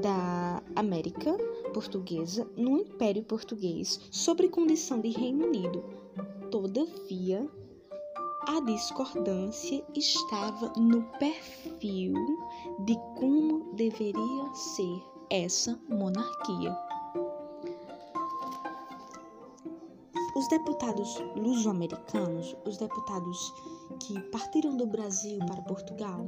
da 0.00 0.62
América 0.76 1.36
Portuguesa 1.72 2.46
no 2.56 2.78
Império 2.78 3.22
Português 3.22 4.00
sob 4.10 4.48
condição 4.48 5.00
de 5.00 5.08
Reino 5.08 5.46
Unido. 5.46 5.82
Todavia, 6.50 7.48
a 8.46 8.60
discordância 8.60 9.82
estava 9.94 10.72
no 10.76 11.02
perfil 11.18 12.14
de 12.84 12.94
como 13.16 13.72
deveria 13.74 14.54
ser 14.54 15.02
essa 15.30 15.78
monarquia. 15.88 16.76
Os 20.36 20.48
deputados 20.48 21.22
luso-americanos, 21.36 22.56
os 22.64 22.76
deputados 22.76 23.54
que 24.00 24.20
partiram 24.30 24.76
do 24.76 24.84
Brasil 24.84 25.38
para 25.38 25.62
Portugal, 25.62 26.26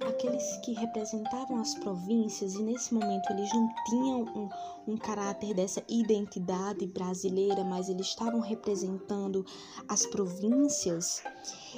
aqueles 0.00 0.56
que 0.64 0.72
representavam 0.72 1.58
as 1.58 1.74
províncias, 1.74 2.54
e 2.54 2.62
nesse 2.62 2.94
momento 2.94 3.30
eles 3.30 3.52
não 3.52 3.68
tinham 3.86 4.22
um, 4.22 4.48
um 4.94 4.96
caráter 4.96 5.52
dessa 5.52 5.82
identidade 5.88 6.86
brasileira, 6.86 7.62
mas 7.62 7.90
eles 7.90 8.06
estavam 8.06 8.40
representando 8.40 9.44
as 9.86 10.06
províncias, 10.06 11.22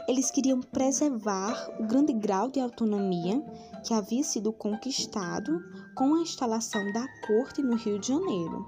eles 0.06 0.30
queriam 0.30 0.60
preservar 0.60 1.68
o 1.80 1.86
grande 1.86 2.12
grau 2.12 2.48
de 2.48 2.60
autonomia 2.60 3.44
que 3.84 3.92
havia 3.92 4.22
sido 4.22 4.52
conquistado 4.52 5.60
com 5.96 6.14
a 6.14 6.20
instalação 6.20 6.92
da 6.92 7.04
corte 7.26 7.60
no 7.60 7.74
Rio 7.74 7.98
de 7.98 8.06
Janeiro. 8.08 8.64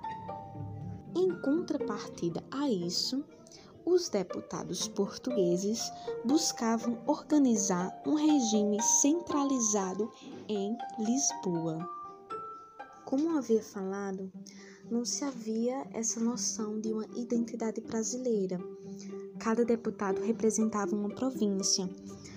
Em 1.14 1.30
contrapartida 1.40 2.42
a 2.50 2.68
isso, 2.68 3.24
os 3.84 4.08
deputados 4.08 4.86
portugueses 4.88 5.90
buscavam 6.24 6.98
organizar 7.06 8.02
um 8.06 8.14
regime 8.14 8.80
centralizado 8.82 10.10
em 10.48 10.76
Lisboa. 10.98 11.88
Como 13.04 13.38
havia 13.38 13.62
falado, 13.62 14.30
não 14.90 15.04
se 15.04 15.24
havia 15.24 15.86
essa 15.92 16.20
noção 16.20 16.80
de 16.80 16.92
uma 16.92 17.06
identidade 17.16 17.80
brasileira. 17.80 18.58
Cada 19.38 19.64
deputado 19.64 20.20
representava 20.20 20.94
uma 20.94 21.08
província. 21.08 21.88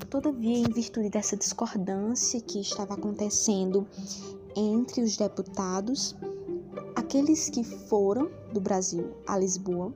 Todavia, 0.09 0.57
em 0.57 0.71
virtude 0.71 1.09
dessa 1.09 1.35
discordância 1.35 2.39
que 2.39 2.59
estava 2.59 2.93
acontecendo 2.93 3.87
entre 4.55 5.01
os 5.01 5.17
deputados, 5.17 6.15
aqueles 6.95 7.49
que 7.49 7.63
foram 7.63 8.29
do 8.53 8.59
Brasil 8.59 9.11
a 9.27 9.37
Lisboa 9.37 9.93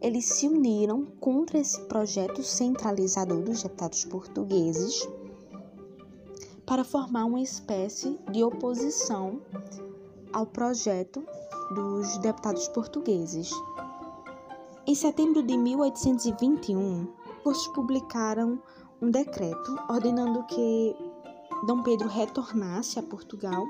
eles 0.00 0.26
se 0.26 0.46
uniram 0.46 1.06
contra 1.20 1.58
esse 1.58 1.80
projeto 1.82 2.42
centralizador 2.42 3.42
dos 3.42 3.62
deputados 3.62 4.04
portugueses 4.04 5.08
para 6.66 6.84
formar 6.84 7.24
uma 7.24 7.40
espécie 7.40 8.18
de 8.30 8.42
oposição 8.42 9.40
ao 10.32 10.46
projeto 10.46 11.24
dos 11.74 12.18
deputados 12.18 12.68
portugueses. 12.68 13.50
Em 14.86 14.94
setembro 14.94 15.42
de 15.42 15.56
1821, 15.56 17.08
os 17.44 17.66
publicaram 17.68 18.60
um 19.00 19.10
decreto 19.10 19.76
ordenando 19.88 20.44
que 20.44 20.94
Dom 21.64 21.82
Pedro 21.82 22.08
retornasse 22.08 22.98
a 22.98 23.02
Portugal 23.02 23.64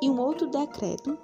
e 0.00 0.08
um 0.08 0.18
outro 0.20 0.48
decreto 0.48 1.18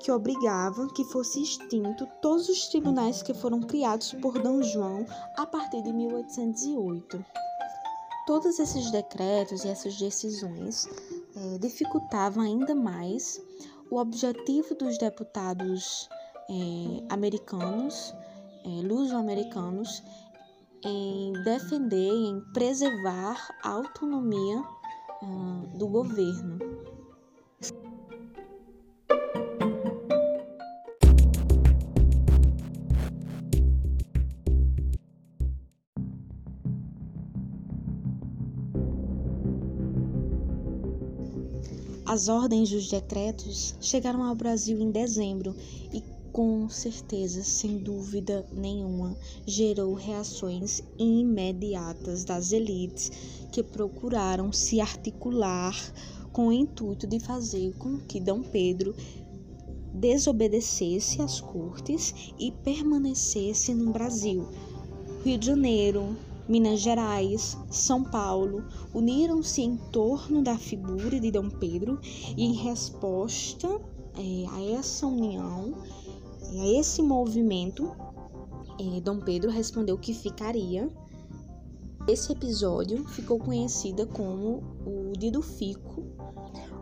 que 0.00 0.10
obrigava 0.10 0.86
que 0.88 1.04
fosse 1.04 1.42
extinto 1.42 2.06
todos 2.20 2.48
os 2.48 2.68
tribunais 2.68 3.22
que 3.22 3.32
foram 3.32 3.60
criados 3.60 4.12
por 4.14 4.38
Dom 4.38 4.62
João 4.62 5.06
a 5.36 5.46
partir 5.46 5.82
de 5.82 5.92
1808. 5.92 7.24
Todos 8.26 8.58
esses 8.58 8.90
decretos 8.90 9.64
e 9.64 9.68
essas 9.68 9.96
decisões 9.96 10.88
é, 11.36 11.58
dificultavam 11.58 12.42
ainda 12.42 12.74
mais 12.74 13.40
o 13.90 13.96
objetivo 13.96 14.74
dos 14.74 14.98
deputados 14.98 16.08
é, 16.48 17.12
americanos, 17.12 18.14
é, 18.64 18.68
luso-americanos, 18.86 20.02
em 20.84 21.32
defender, 21.44 22.12
em 22.12 22.40
preservar 22.52 23.48
a 23.62 23.70
autonomia 23.70 24.62
uh, 25.24 25.78
do 25.78 25.88
governo. 25.88 26.58
As 42.06 42.28
ordens 42.28 42.70
dos 42.70 42.88
decretos 42.88 43.74
chegaram 43.80 44.22
ao 44.22 44.36
Brasil 44.36 44.78
em 44.78 44.92
dezembro 44.92 45.52
e 45.92 46.00
com 46.34 46.68
certeza, 46.68 47.44
sem 47.44 47.78
dúvida 47.78 48.44
nenhuma, 48.52 49.16
gerou 49.46 49.94
reações 49.94 50.82
imediatas 50.98 52.24
das 52.24 52.50
elites 52.50 53.12
que 53.52 53.62
procuraram 53.62 54.52
se 54.52 54.80
articular 54.80 55.76
com 56.32 56.48
o 56.48 56.52
intuito 56.52 57.06
de 57.06 57.20
fazer 57.20 57.72
com 57.78 57.98
que 57.98 58.18
Dom 58.18 58.42
Pedro 58.42 58.96
desobedecesse 59.94 61.22
às 61.22 61.40
cortes 61.40 62.12
e 62.36 62.50
permanecesse 62.50 63.72
no 63.72 63.92
Brasil. 63.92 64.48
Rio 65.24 65.38
de 65.38 65.46
Janeiro, 65.46 66.16
Minas 66.48 66.80
Gerais, 66.80 67.56
São 67.70 68.02
Paulo 68.02 68.64
uniram-se 68.92 69.62
em 69.62 69.76
torno 69.92 70.42
da 70.42 70.58
figura 70.58 71.20
de 71.20 71.30
Dom 71.30 71.48
Pedro 71.48 72.00
e, 72.36 72.44
em 72.44 72.54
resposta 72.54 73.68
é, 74.16 74.46
a 74.50 74.78
essa 74.78 75.06
união, 75.06 75.74
a 76.60 76.80
esse 76.80 77.02
movimento, 77.02 77.92
é, 78.80 79.00
Dom 79.00 79.20
Pedro 79.20 79.50
respondeu 79.50 79.98
que 79.98 80.14
ficaria. 80.14 80.88
Esse 82.06 82.32
episódio 82.32 83.02
ficou 83.08 83.38
conhecida 83.38 84.04
como 84.06 84.62
o 84.84 85.12
Dia 85.18 85.32
do 85.32 85.40
Fico, 85.40 86.04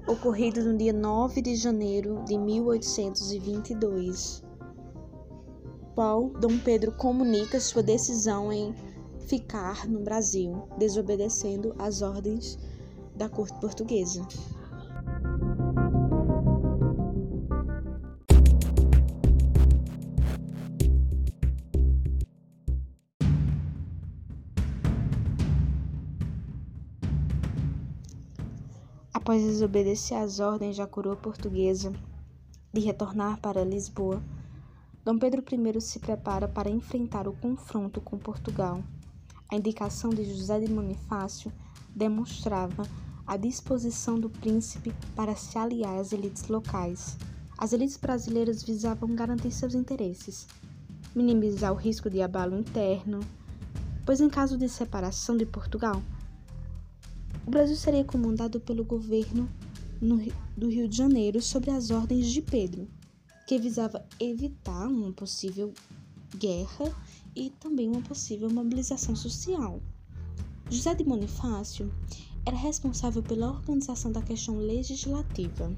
ocorrido 0.06 0.64
no 0.64 0.76
dia 0.76 0.92
9 0.92 1.40
de 1.40 1.54
janeiro 1.54 2.24
de 2.24 2.36
1822. 2.36 4.42
Qual 5.94 6.30
Dom 6.30 6.58
Pedro 6.58 6.90
comunica 6.92 7.60
sua 7.60 7.82
decisão 7.82 8.52
em 8.52 8.74
ficar 9.20 9.88
no 9.88 10.00
Brasil, 10.00 10.64
desobedecendo 10.76 11.72
às 11.78 12.02
ordens 12.02 12.58
da 13.14 13.28
corte 13.28 13.60
portuguesa. 13.60 14.26
Após 29.22 29.40
desobedecer 29.40 30.18
às 30.18 30.40
ordens 30.40 30.78
da 30.78 30.84
coroa 30.84 31.14
portuguesa 31.14 31.92
de 32.72 32.80
retornar 32.80 33.38
para 33.40 33.62
Lisboa, 33.62 34.20
Dom 35.04 35.16
Pedro 35.16 35.44
I 35.48 35.80
se 35.80 36.00
prepara 36.00 36.48
para 36.48 36.68
enfrentar 36.68 37.28
o 37.28 37.32
confronto 37.32 38.00
com 38.00 38.18
Portugal. 38.18 38.82
A 39.48 39.54
indicação 39.54 40.10
de 40.10 40.24
José 40.24 40.58
de 40.58 40.66
Bonifácio 40.66 41.52
demonstrava 41.94 42.82
a 43.24 43.36
disposição 43.36 44.18
do 44.18 44.28
príncipe 44.28 44.92
para 45.14 45.36
se 45.36 45.56
aliar 45.56 46.00
às 46.00 46.12
elites 46.12 46.48
locais. 46.48 47.16
As 47.56 47.72
elites 47.72 47.96
brasileiras 47.96 48.64
visavam 48.64 49.14
garantir 49.14 49.52
seus 49.52 49.76
interesses, 49.76 50.48
minimizar 51.14 51.72
o 51.72 51.76
risco 51.76 52.10
de 52.10 52.20
abalo 52.20 52.58
interno, 52.58 53.20
pois 54.04 54.20
em 54.20 54.28
caso 54.28 54.58
de 54.58 54.68
separação 54.68 55.36
de 55.36 55.46
Portugal, 55.46 56.02
o 57.46 57.50
Brasil 57.50 57.76
seria 57.76 58.04
comandado 58.04 58.60
pelo 58.60 58.84
governo 58.84 59.48
no, 60.00 60.20
do 60.56 60.68
Rio 60.68 60.88
de 60.88 60.96
Janeiro 60.96 61.40
sob 61.40 61.70
as 61.70 61.90
ordens 61.90 62.30
de 62.30 62.40
Pedro, 62.40 62.88
que 63.46 63.58
visava 63.58 64.04
evitar 64.20 64.86
uma 64.88 65.12
possível 65.12 65.72
guerra 66.36 66.94
e 67.34 67.50
também 67.50 67.88
uma 67.88 68.02
possível 68.02 68.50
mobilização 68.50 69.14
social. 69.16 69.80
José 70.70 70.94
de 70.94 71.04
Bonifácio 71.04 71.92
era 72.46 72.56
responsável 72.56 73.22
pela 73.22 73.50
organização 73.50 74.10
da 74.10 74.22
questão 74.22 74.56
legislativa, 74.56 75.74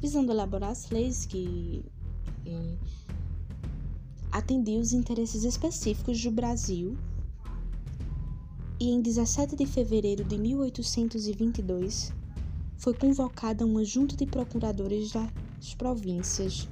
visando 0.00 0.32
elaborar 0.32 0.70
as 0.70 0.90
leis 0.90 1.24
que 1.24 1.84
eh, 2.44 2.76
atendiam 4.30 4.80
os 4.80 4.92
interesses 4.92 5.44
específicos 5.44 6.20
do 6.22 6.30
Brasil 6.30 6.96
e 8.82 8.90
em 8.90 9.00
17 9.00 9.54
de 9.54 9.64
fevereiro 9.64 10.24
de 10.24 10.36
1822 10.36 12.12
foi 12.76 12.92
convocada 12.92 13.64
uma 13.64 13.84
junta 13.84 14.16
de 14.16 14.26
procuradores 14.26 15.12
das 15.12 15.30
províncias. 15.78 16.68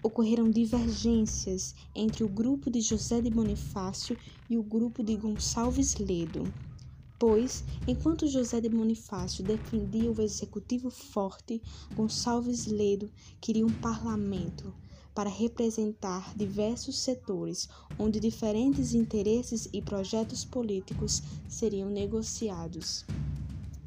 Ocorreram 0.00 0.48
divergências 0.48 1.74
entre 1.92 2.22
o 2.22 2.28
grupo 2.28 2.70
de 2.70 2.80
José 2.80 3.20
de 3.20 3.30
Bonifácio 3.30 4.16
e 4.48 4.56
o 4.56 4.62
grupo 4.62 5.02
de 5.02 5.16
Gonçalves 5.16 5.96
Ledo, 5.96 6.44
pois, 7.18 7.64
enquanto 7.84 8.28
José 8.28 8.60
de 8.60 8.68
Bonifácio 8.68 9.42
defendia 9.42 10.12
o 10.12 10.22
executivo 10.22 10.88
forte, 10.88 11.60
Gonçalves 11.96 12.66
Ledo 12.66 13.10
queria 13.40 13.66
um 13.66 13.72
parlamento 13.80 14.72
para 15.18 15.28
representar 15.28 16.32
diversos 16.36 16.96
setores 16.96 17.68
onde 17.98 18.20
diferentes 18.20 18.94
interesses 18.94 19.68
e 19.72 19.82
projetos 19.82 20.44
políticos 20.44 21.24
seriam 21.48 21.90
negociados. 21.90 23.04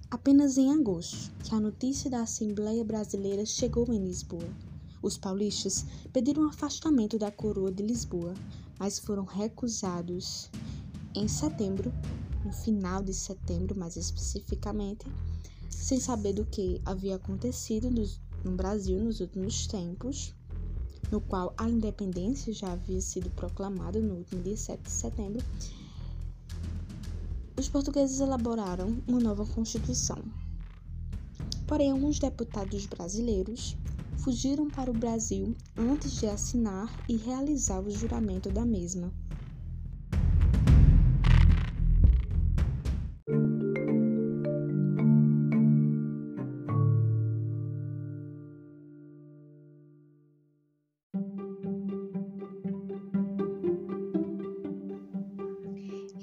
Apenas 0.09 0.57
em 0.57 0.73
agosto 0.73 1.31
que 1.41 1.55
a 1.55 1.59
notícia 1.61 2.11
da 2.11 2.23
Assembleia 2.23 2.83
Brasileira 2.83 3.45
chegou 3.45 3.93
em 3.93 4.03
Lisboa. 4.03 4.49
Os 5.01 5.17
paulistas 5.17 5.85
pediram 6.11 6.43
o 6.43 6.49
afastamento 6.49 7.17
da 7.17 7.31
coroa 7.31 7.71
de 7.71 7.81
Lisboa, 7.81 8.33
mas 8.77 8.99
foram 8.99 9.23
recusados. 9.23 10.49
Em 11.15 11.29
setembro, 11.29 11.93
no 12.43 12.51
final 12.51 13.01
de 13.01 13.13
setembro, 13.13 13.79
mais 13.79 13.95
especificamente, 13.95 15.05
sem 15.69 15.97
saber 15.97 16.33
do 16.33 16.43
que 16.43 16.81
havia 16.83 17.15
acontecido 17.15 17.89
no 18.43 18.51
Brasil 18.51 18.99
nos 18.99 19.21
últimos 19.21 19.65
tempos, 19.65 20.35
no 21.09 21.21
qual 21.21 21.53
a 21.57 21.69
independência 21.69 22.53
já 22.53 22.73
havia 22.73 23.01
sido 23.01 23.29
proclamada 23.31 23.99
no 23.99 24.15
último 24.15 24.41
dia 24.43 24.57
7 24.57 24.81
de 24.81 24.91
setembro, 24.91 25.43
os 27.57 27.69
portugueses 27.69 28.19
elaboraram 28.19 29.01
uma 29.07 29.19
nova 29.19 29.45
Constituição. 29.45 30.17
Porém, 31.67 31.91
alguns 31.91 32.19
deputados 32.19 32.85
brasileiros 32.85 33.77
fugiram 34.17 34.69
para 34.69 34.91
o 34.91 34.93
Brasil 34.93 35.55
antes 35.77 36.13
de 36.13 36.27
assinar 36.27 36.93
e 37.07 37.15
realizar 37.15 37.79
o 37.79 37.89
juramento 37.89 38.49
da 38.49 38.65
mesma. 38.65 39.13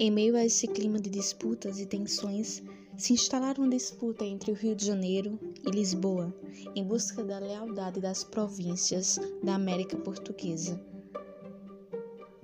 Em 0.09 0.11
meio 0.11 0.35
a 0.35 0.43
esse 0.43 0.67
clima 0.67 0.99
de 0.99 1.07
disputas 1.07 1.79
e 1.79 1.85
tensões, 1.85 2.63
se 2.97 3.13
instalaram 3.13 3.63
uma 3.63 3.69
disputa 3.69 4.25
entre 4.25 4.51
o 4.51 4.55
Rio 4.55 4.75
de 4.75 4.83
Janeiro 4.83 5.37
e 5.63 5.69
Lisboa, 5.69 6.33
em 6.75 6.83
busca 6.83 7.23
da 7.23 7.37
lealdade 7.37 8.01
das 8.01 8.23
províncias 8.23 9.19
da 9.43 9.53
América 9.53 9.95
Portuguesa. 9.97 10.83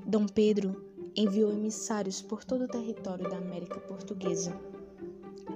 Dom 0.06 0.28
Pedro 0.28 0.80
enviou 1.16 1.52
emissários 1.52 2.22
por 2.22 2.44
todo 2.44 2.66
o 2.66 2.68
território 2.68 3.28
da 3.28 3.38
América 3.40 3.80
Portuguesa, 3.80 4.56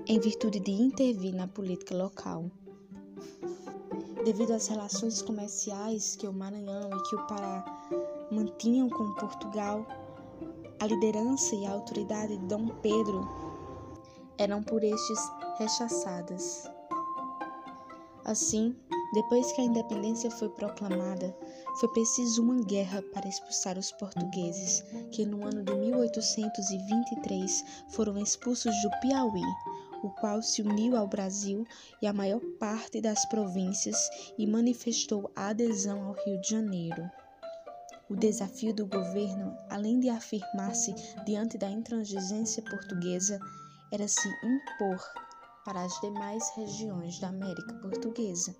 em 0.08 0.20
virtude 0.20 0.60
de 0.60 0.72
intervir 0.72 1.36
na 1.36 1.48
política 1.48 1.96
local. 1.96 2.50
Devido 4.26 4.54
às 4.54 4.68
relações 4.68 5.22
comerciais 5.22 6.16
que 6.16 6.28
o 6.28 6.34
Maranhão 6.34 6.90
e 6.90 7.04
que 7.04 7.16
o 7.16 7.28
Pará 7.28 7.64
mantinham 8.32 8.90
com 8.90 9.14
Portugal, 9.14 9.86
a 10.80 10.88
liderança 10.88 11.56
e 11.56 11.66
a 11.66 11.72
autoridade 11.72 12.38
de 12.38 12.46
Dom 12.46 12.70
Pedro 12.82 13.28
eram 14.38 14.64
por 14.64 14.82
estes 14.82 15.20
rechaçadas. 15.58 16.70
Assim, 18.24 18.74
depois 19.14 19.52
que 19.52 19.60
a 19.60 19.64
independência 19.66 20.32
foi 20.32 20.48
proclamada, 20.50 21.36
foi 21.80 21.90
preciso 21.90 22.42
uma 22.44 22.64
guerra 22.64 23.02
para 23.14 23.28
expulsar 23.28 23.78
os 23.78 23.92
portugueses, 23.92 24.86
que 25.12 25.26
no 25.26 25.46
ano 25.46 25.64
de 25.64 25.74
1823 25.74 27.66
foram 27.90 28.18
expulsos 28.18 28.74
do 28.82 28.90
Piauí, 29.02 29.44
o 30.02 30.10
qual 30.12 30.42
se 30.42 30.62
uniu 30.62 30.96
ao 30.96 31.08
Brasil 31.08 31.66
e 32.02 32.08
à 32.08 32.14
maior 32.14 32.40
parte 32.58 33.02
das 33.02 33.26
províncias 33.26 34.10
e 34.38 34.48
manifestou 34.48 35.30
a 35.36 35.48
adesão 35.48 36.04
ao 36.04 36.14
Rio 36.24 36.40
de 36.40 36.50
Janeiro. 36.50 37.10
O 38.10 38.16
desafio 38.16 38.74
do 38.74 38.88
governo, 38.88 39.56
além 39.70 40.00
de 40.00 40.10
afirmar-se 40.10 40.96
diante 41.26 41.60
da 41.60 41.70
intransigência 41.70 42.64
portuguesa, 42.64 43.40
era 43.92 44.08
se 44.08 44.28
impor 44.44 45.00
para 45.64 45.84
as 45.84 46.02
demais 46.02 46.50
regiões 46.56 47.20
da 47.20 47.28
América 47.28 47.72
Portuguesa. 47.76 48.56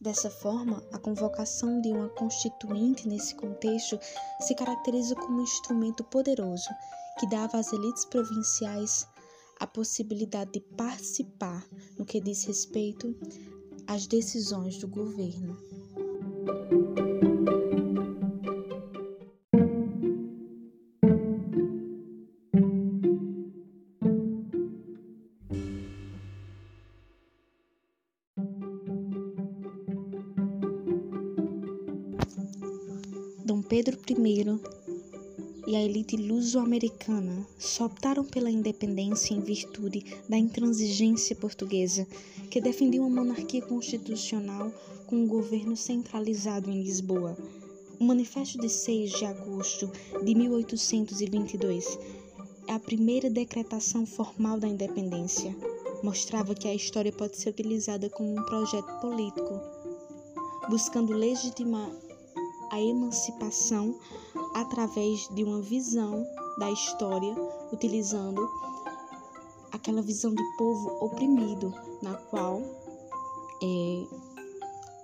Dessa 0.00 0.30
forma, 0.30 0.82
a 0.92 0.98
convocação 0.98 1.80
de 1.82 1.90
uma 1.90 2.08
constituinte 2.08 3.06
nesse 3.06 3.34
contexto 3.34 3.98
se 4.40 4.54
caracteriza 4.54 5.14
como 5.14 5.40
um 5.40 5.44
instrumento 5.44 6.02
poderoso 6.04 6.70
que 7.18 7.28
dava 7.28 7.58
às 7.58 7.70
elites 7.70 8.06
provinciais 8.06 9.06
a 9.60 9.66
possibilidade 9.66 10.52
de 10.52 10.60
participar 10.60 11.66
no 11.98 12.06
que 12.06 12.20
diz 12.20 12.44
respeito 12.44 13.14
às 13.86 14.06
decisões 14.06 14.78
do 14.78 14.88
governo. 14.88 15.83
E 35.66 35.74
a 35.76 35.82
elite 35.82 36.16
luso-americana 36.16 37.46
só 37.58 37.86
optaram 37.86 38.24
pela 38.24 38.50
independência 38.50 39.34
em 39.34 39.40
virtude 39.40 40.04
da 40.28 40.36
intransigência 40.36 41.34
portuguesa, 41.34 42.06
que 42.50 42.60
defendia 42.60 43.00
uma 43.00 43.22
monarquia 43.22 43.62
constitucional 43.62 44.72
com 45.06 45.16
um 45.16 45.26
governo 45.26 45.76
centralizado 45.76 46.70
em 46.70 46.82
Lisboa. 46.82 47.36
O 47.98 48.04
Manifesto 48.04 48.58
de 48.58 48.68
6 48.68 49.12
de 49.12 49.24
agosto 49.24 49.90
de 50.22 50.34
1822 50.34 51.98
é 52.66 52.72
a 52.72 52.78
primeira 52.78 53.30
decretação 53.30 54.04
formal 54.04 54.58
da 54.58 54.68
independência. 54.68 55.54
Mostrava 56.02 56.54
que 56.54 56.68
a 56.68 56.74
história 56.74 57.12
pode 57.12 57.38
ser 57.38 57.50
utilizada 57.50 58.10
como 58.10 58.32
um 58.32 58.44
projeto 58.44 59.00
político, 59.00 59.60
buscando 60.68 61.12
legitimar 61.12 61.90
a 62.70 62.80
emancipação 62.80 63.94
através 64.54 65.28
de 65.34 65.44
uma 65.44 65.60
visão 65.60 66.26
da 66.58 66.70
história, 66.70 67.34
utilizando 67.72 68.48
aquela 69.72 70.02
visão 70.02 70.34
de 70.34 70.42
povo 70.56 71.04
oprimido, 71.04 71.74
na 72.00 72.14
qual 72.14 72.62
é, 73.62 74.06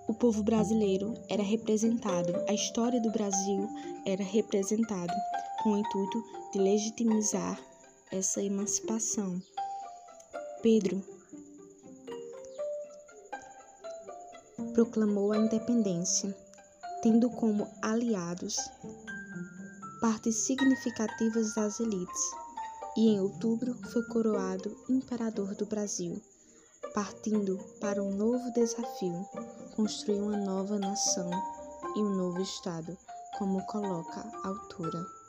o 0.09 0.15
povo 0.15 0.43
brasileiro 0.43 1.15
era 1.29 1.43
representado, 1.43 2.33
a 2.49 2.53
história 2.53 3.01
do 3.01 3.11
Brasil 3.11 3.69
era 4.07 4.23
representada 4.23 5.15
com 5.63 5.73
o 5.73 5.79
intuito 5.79 6.25
de 6.53 6.59
legitimizar 6.59 7.61
essa 8.11 8.43
emancipação. 8.43 9.41
Pedro 10.63 11.03
proclamou 14.75 15.33
a 15.33 15.39
independência 15.39 16.35
tendo 17.03 17.31
como 17.31 17.67
aliados 17.83 18.57
partes 20.01 20.35
significativas 20.47 21.55
das 21.55 21.79
elites, 21.79 22.21
e 22.97 23.09
em 23.09 23.21
outubro 23.21 23.75
foi 23.93 24.03
coroado 24.05 24.75
imperador 24.89 25.55
do 25.55 25.67
Brasil, 25.67 26.21
partindo 26.95 27.59
para 27.81 28.03
um 28.03 28.17
novo 28.17 28.51
desafio, 28.53 29.27
construir 29.77 30.21
uma 30.21 30.37
nova 30.37 30.79
nação 30.79 31.31
e 31.95 32.01
um 32.01 32.15
novo 32.15 32.41
Estado, 32.41 32.97
como 33.39 33.65
coloca 33.67 34.21
a 34.43 34.49
autora. 34.49 35.20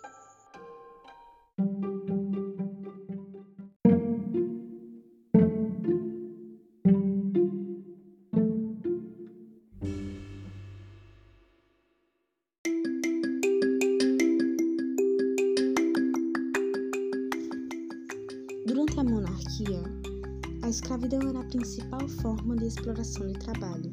Exploração 22.81 23.27
de 23.27 23.33
trabalho, 23.33 23.91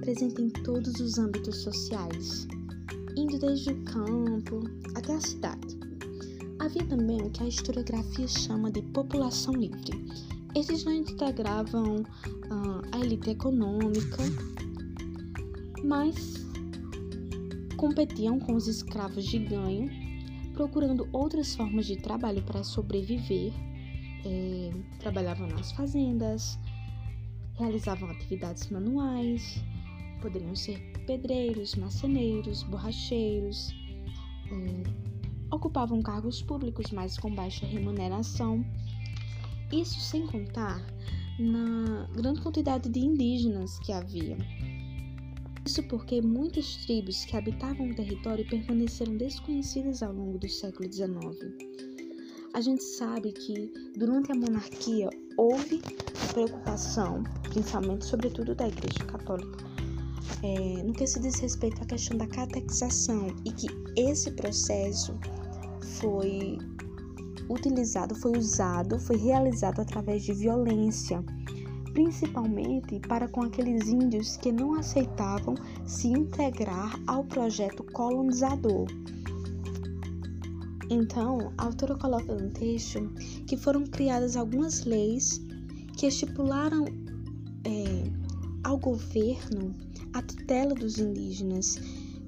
presente 0.00 0.42
em 0.42 0.50
todos 0.50 0.98
os 0.98 1.16
âmbitos 1.16 1.58
sociais, 1.58 2.48
indo 3.16 3.38
desde 3.38 3.70
o 3.70 3.84
campo 3.84 4.68
até 4.96 5.14
a 5.14 5.20
cidade. 5.20 5.78
Havia 6.58 6.84
também 6.86 7.22
o 7.22 7.30
que 7.30 7.44
a 7.44 7.46
historiografia 7.46 8.26
chama 8.26 8.72
de 8.72 8.82
população 8.82 9.54
livre. 9.54 9.92
Esses 10.56 10.84
não 10.84 10.92
integravam 10.92 11.98
uh, 11.98 12.82
a 12.90 12.98
elite 12.98 13.30
econômica, 13.30 14.24
mas 15.84 16.44
competiam 17.76 18.40
com 18.40 18.56
os 18.56 18.66
escravos 18.66 19.24
de 19.24 19.38
ganho, 19.38 19.88
procurando 20.52 21.08
outras 21.12 21.54
formas 21.54 21.86
de 21.86 21.96
trabalho 21.96 22.42
para 22.42 22.64
sobreviver 22.64 23.52
é, 24.26 24.70
trabalhavam 24.98 25.46
nas 25.46 25.70
fazendas, 25.72 26.58
realizavam 27.58 28.10
atividades 28.10 28.68
manuais, 28.70 29.62
poderiam 30.20 30.54
ser 30.54 30.80
pedreiros, 31.06 31.74
marceneiros, 31.74 32.62
borracheiros, 32.64 33.74
é, 34.50 35.54
ocupavam 35.54 36.02
cargos 36.02 36.42
públicos, 36.42 36.90
mas 36.90 37.16
com 37.18 37.34
baixa 37.34 37.66
remuneração. 37.66 38.64
Isso 39.72 40.00
sem 40.00 40.26
contar 40.26 40.80
na 41.38 42.08
grande 42.14 42.40
quantidade 42.40 42.88
de 42.88 43.00
indígenas 43.00 43.78
que 43.80 43.92
havia. 43.92 44.36
Isso 45.64 45.82
porque 45.84 46.22
muitas 46.22 46.76
tribos 46.76 47.24
que 47.24 47.36
habitavam 47.36 47.90
o 47.90 47.94
território 47.94 48.46
permaneceram 48.48 49.16
desconhecidas 49.16 50.02
ao 50.02 50.12
longo 50.12 50.38
do 50.38 50.48
século 50.48 50.90
XIX. 50.90 51.18
A 52.54 52.60
gente 52.60 52.82
sabe 52.82 53.32
que 53.32 53.72
durante 53.98 54.30
a 54.30 54.34
monarquia 54.34 55.10
houve 55.36 55.82
preocupação, 56.32 57.24
principalmente, 57.56 58.04
sobretudo 58.04 58.54
da 58.54 58.68
Igreja 58.68 59.02
Católica, 59.06 59.64
é, 60.42 60.82
no 60.82 60.92
que 60.92 61.06
se 61.06 61.18
diz 61.20 61.36
respeito 61.36 61.82
à 61.82 61.86
questão 61.86 62.18
da 62.18 62.26
catequização 62.26 63.28
e 63.46 63.50
que 63.50 63.66
esse 63.96 64.30
processo 64.32 65.18
foi 65.98 66.58
utilizado, 67.48 68.14
foi 68.14 68.36
usado, 68.36 68.98
foi 68.98 69.16
realizado 69.16 69.80
através 69.80 70.24
de 70.24 70.34
violência, 70.34 71.24
principalmente 71.94 73.00
para 73.08 73.26
com 73.26 73.44
aqueles 73.44 73.88
índios 73.88 74.36
que 74.36 74.52
não 74.52 74.74
aceitavam 74.74 75.54
se 75.86 76.08
integrar 76.08 77.00
ao 77.06 77.24
projeto 77.24 77.82
colonizador. 77.94 78.86
Então, 80.90 81.54
a 81.56 81.64
autora 81.64 81.96
coloca 81.96 82.34
no 82.34 82.50
texto 82.50 83.00
que 83.46 83.56
foram 83.56 83.86
criadas 83.86 84.36
algumas 84.36 84.84
leis 84.84 85.40
que 85.96 86.06
estipularam 86.06 87.05
é, 87.66 88.10
ao 88.62 88.78
governo 88.78 89.74
a 90.14 90.22
tutela 90.22 90.74
dos 90.74 90.98
indígenas, 90.98 91.76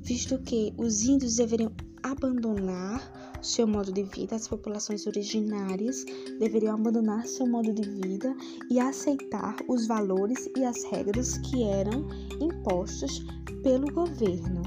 visto 0.03 0.37
que 0.39 0.75
os 0.77 1.05
índios 1.05 1.37
deveriam 1.37 1.73
abandonar 2.03 3.39
seu 3.41 3.67
modo 3.67 3.93
de 3.93 4.03
vida, 4.03 4.35
as 4.35 4.49
populações 4.49 5.07
originárias 5.07 6.05
deveriam 6.41 6.75
abandonar 6.75 7.25
seu 7.27 7.47
modo 7.47 7.73
de 7.73 7.89
vida 7.89 8.37
e 8.69 8.81
aceitar 8.81 9.57
os 9.69 9.87
valores 9.87 10.49
e 10.57 10.65
as 10.65 10.83
regras 10.85 11.39
que 11.39 11.63
eram 11.63 12.09
impostos 12.41 13.25
pelo 13.63 13.87
governo. 13.93 14.63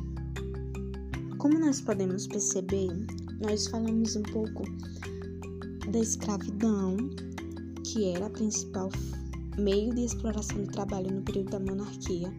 Como 1.37 1.59
nós 1.59 1.81
podemos 1.81 2.27
perceber, 2.27 2.91
nós 3.41 3.67
falamos 3.67 4.15
um 4.15 4.23
pouco 4.23 4.63
da 5.91 5.99
escravidão, 5.99 6.95
que 7.83 8.05
era 8.05 8.27
a 8.27 8.29
principal 8.29 8.89
meio 9.61 9.93
de 9.93 10.03
exploração 10.03 10.63
do 10.63 10.71
trabalho 10.71 11.13
no 11.13 11.21
período 11.21 11.51
da 11.51 11.59
monarquia, 11.59 12.33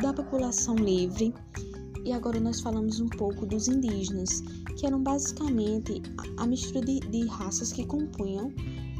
da 0.00 0.12
população 0.12 0.76
livre, 0.76 1.34
e 2.04 2.12
agora 2.12 2.38
nós 2.38 2.60
falamos 2.60 3.00
um 3.00 3.08
pouco 3.08 3.44
dos 3.44 3.68
indígenas, 3.68 4.40
que 4.76 4.86
eram 4.86 5.02
basicamente 5.02 6.00
a 6.36 6.46
mistura 6.46 6.86
de, 6.86 7.00
de 7.00 7.26
raças 7.26 7.72
que 7.72 7.84
compunham 7.84 8.52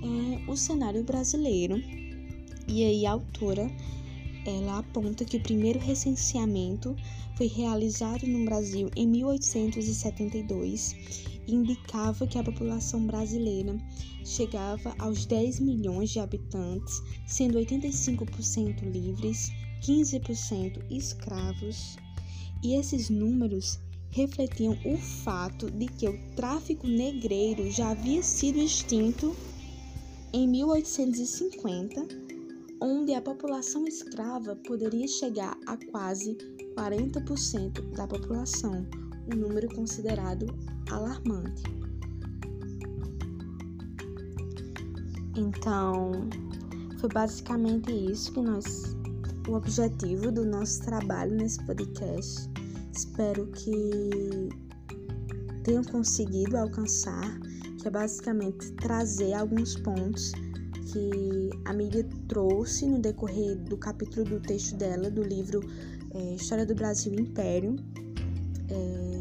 é, 0.03 0.51
o 0.51 0.57
cenário 0.57 1.05
brasileiro. 1.05 1.77
E 2.67 2.85
aí 2.85 3.07
a 3.07 3.13
autora 3.13 3.71
ela 4.45 4.79
aponta 4.79 5.25
que 5.25 5.37
o 5.37 5.43
primeiro 5.43 5.79
recenseamento 5.79 6.97
foi 7.37 7.47
realizado 7.47 8.27
no 8.27 8.45
Brasil 8.45 8.91
em 8.97 9.07
1872 9.07 10.97
e 11.33 11.38
indicava 11.49 12.27
que 12.27 12.39
a 12.39 12.45
população 12.45 13.07
brasileira 13.07 13.77
chegava 14.25 14.95
aos 14.99 15.25
10 15.25 15.61
milhões 15.61 16.11
de 16.11 16.21
habitantes, 16.21 17.03
sendo 17.27 17.59
85% 17.59 18.83
livres, 18.91 19.51
15% 19.83 20.85
escravos. 20.91 21.97
E 22.63 22.75
esses 22.75 23.09
números 23.09 23.79
refletiam 24.11 24.77
o 24.85 24.97
fato 24.97 25.71
de 25.71 25.87
que 25.87 26.09
o 26.09 26.19
tráfico 26.35 26.87
negreiro 26.87 27.71
já 27.71 27.91
havia 27.91 28.23
sido 28.23 28.59
extinto 28.59 29.35
em 30.33 30.47
1850, 30.47 32.07
onde 32.81 33.15
a 33.15 33.23
população 33.23 33.87
escrava 33.87 34.57
poderia 34.57 35.07
chegar 35.09 35.57
a 35.67 35.77
quase 35.91 36.37
40% 36.77 37.91
da 37.91 38.07
população, 38.07 38.87
um 39.33 39.37
número 39.37 39.69
considerado 39.75 40.47
alarmante. 40.91 41.63
Então, 45.37 46.29
foi 46.99 47.09
basicamente 47.11 47.93
isso 47.93 48.33
que 48.33 48.41
nós 48.41 48.97
o 49.49 49.55
objetivo 49.55 50.31
do 50.31 50.45
nosso 50.45 50.83
trabalho 50.83 51.35
nesse 51.35 51.59
podcast 51.65 52.51
Espero 52.99 53.47
que 53.47 54.49
tenham 55.63 55.85
conseguido 55.85 56.57
alcançar, 56.57 57.39
que 57.81 57.87
é 57.87 57.91
basicamente 57.93 58.73
trazer 58.73 59.35
alguns 59.35 59.77
pontos 59.77 60.33
que 60.93 61.51
a 61.65 61.73
mídia 61.73 62.05
trouxe 62.27 62.87
no 62.87 62.99
decorrer 62.99 63.57
do 63.57 63.77
capítulo 63.77 64.25
do 64.25 64.41
texto 64.41 64.75
dela, 64.75 65.09
do 65.09 65.23
livro 65.23 65.61
é, 66.11 66.35
História 66.35 66.67
do 66.67 66.75
Brasil 66.75 67.15
Império. 67.15 67.77
É, 68.69 69.18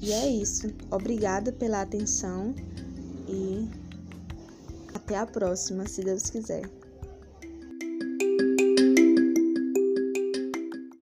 e 0.00 0.12
é 0.12 0.28
isso. 0.28 0.68
Obrigada 0.90 1.52
pela 1.52 1.82
atenção 1.82 2.54
e 3.28 3.68
até 4.94 5.16
a 5.16 5.26
próxima, 5.26 5.86
se 5.86 6.02
Deus 6.02 6.30
quiser. 6.30 6.79